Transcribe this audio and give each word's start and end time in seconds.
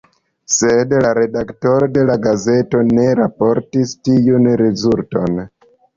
Sed 0.51 0.93
la 1.05 1.09
redaktoro 1.17 1.89
de 1.97 2.05
la 2.11 2.15
gazeto 2.25 2.81
ne 2.87 3.07
raportis 3.21 3.93
tiun 4.09 4.53
rezulton. 4.63 5.43